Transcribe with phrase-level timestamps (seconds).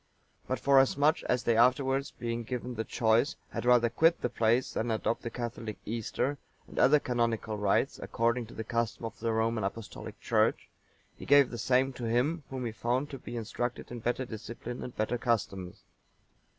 [0.47, 4.89] But, forasmuch as they afterwards, being given the choice, had rather quit the place than
[4.89, 9.63] adopt the Catholic Easter and other canonical rites, according to the custom of the Roman
[9.63, 10.69] Apostolic Church,
[11.15, 14.81] he gave the same to him whom he found to be instructed in better discipline
[14.83, 15.83] and better customs.